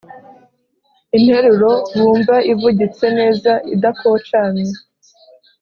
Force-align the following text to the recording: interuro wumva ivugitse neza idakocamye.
interuro 1.17 1.71
wumva 1.99 2.35
ivugitse 2.51 3.05
neza 3.19 3.51
idakocamye. 3.73 4.71